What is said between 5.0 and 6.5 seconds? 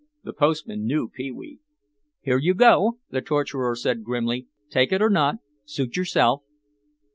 not, suit yourself."